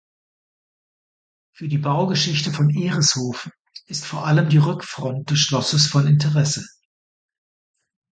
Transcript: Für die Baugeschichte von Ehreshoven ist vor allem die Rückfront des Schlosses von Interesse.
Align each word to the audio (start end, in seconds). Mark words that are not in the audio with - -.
Für 1.53 1.67
die 1.67 1.77
Baugeschichte 1.77 2.51
von 2.51 2.71
Ehreshoven 2.71 3.51
ist 3.85 4.03
vor 4.03 4.25
allem 4.25 4.49
die 4.49 4.57
Rückfront 4.57 5.29
des 5.29 5.37
Schlosses 5.37 5.85
von 5.85 6.07
Interesse. 6.07 6.65